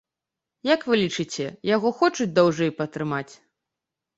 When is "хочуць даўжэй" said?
1.99-2.75